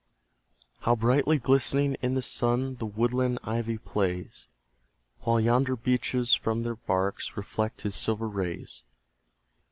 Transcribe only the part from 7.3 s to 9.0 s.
Reflect his silver rays.